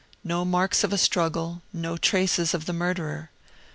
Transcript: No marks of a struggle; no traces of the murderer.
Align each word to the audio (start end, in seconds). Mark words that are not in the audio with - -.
No 0.23 0.43
marks 0.43 0.83
of 0.83 0.91
a 0.91 0.97
struggle; 0.97 1.61
no 1.71 1.95
traces 1.95 2.55
of 2.55 2.65
the 2.65 2.73
murderer. 2.73 3.29